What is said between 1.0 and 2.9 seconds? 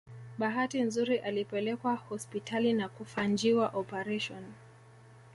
alipelekwa hospitali na